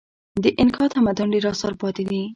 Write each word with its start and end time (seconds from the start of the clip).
د 0.43 0.45
اینکا 0.59 0.85
تمدن 0.95 1.27
ډېر 1.33 1.45
اثار 1.53 1.73
پاتې 1.81 2.03
دي. 2.09 2.21